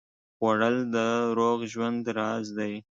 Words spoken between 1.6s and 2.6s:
ژوند راز